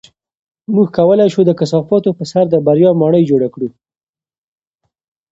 موږ 0.73 0.87
کولی 0.97 1.27
شو 1.33 1.41
د 1.45 1.51
کثافاتو 1.59 2.09
په 2.17 2.23
سر 2.31 2.43
د 2.51 2.55
بریا 2.65 2.91
ماڼۍ 3.01 3.23
جوړه 3.31 3.47
کړو. 3.53 3.69